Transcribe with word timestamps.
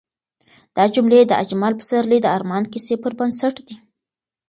دا 0.75 0.83
جملې 0.95 1.21
د 1.25 1.31
اجمل 1.43 1.73
پسرلي 1.79 2.19
د 2.21 2.27
ارمان 2.37 2.63
کیسې 2.73 2.95
پر 3.03 3.11
بنسټ 3.19 3.55
دي. 3.67 3.75